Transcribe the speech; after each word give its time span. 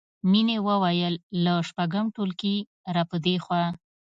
مینې 0.31 0.57
وویل 0.67 1.15
له 1.43 1.53
شپږم 1.67 2.05
ټولګي 2.15 2.57
راپدېخوا 2.95 3.63